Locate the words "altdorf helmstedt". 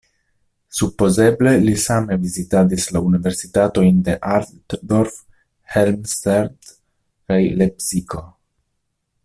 4.37-6.73